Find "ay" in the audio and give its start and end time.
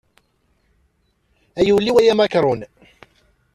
1.59-1.69, 1.97-2.11